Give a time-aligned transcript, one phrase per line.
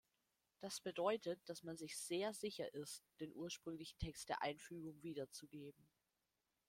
[0.61, 5.87] Das bedeutet, dass man sich „sehr sicher“ ist, den ursprünglichen Text der "Einfügung" wiederzugeben.